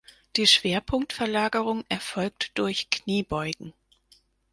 Die 0.35 0.47
Schwerpunktverlagerung 0.47 1.85
erfolgt 1.87 2.57
durch 2.57 2.89
Kniebeugen. 2.89 3.71